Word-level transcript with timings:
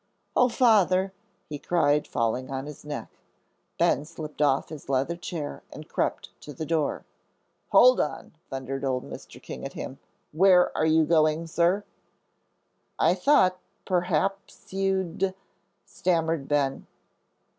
"Oh, 0.35 0.49
Father!" 0.49 1.13
he 1.47 1.59
cried, 1.59 2.07
falling 2.07 2.49
on 2.49 2.65
his 2.65 2.83
neck. 2.83 3.09
Ben 3.77 4.03
slipped 4.03 4.41
off 4.41 4.69
his 4.69 4.89
leather 4.89 5.15
chair 5.15 5.61
and 5.71 5.87
crept 5.87 6.31
to 6.41 6.53
the 6.53 6.65
door. 6.65 7.05
"Hold 7.69 7.99
on!" 7.99 8.33
thundered 8.49 8.83
old 8.83 9.03
Mr. 9.07 9.39
King 9.39 9.63
at 9.63 9.73
him. 9.73 9.99
"Where 10.31 10.75
are 10.75 10.87
you 10.87 11.05
going, 11.05 11.45
sir?" 11.45 11.83
"I 12.97 13.13
thought 13.13 13.59
perhaps 13.85 14.73
you'd" 14.73 15.35
stammered 15.85 16.47
Ben. 16.47 16.87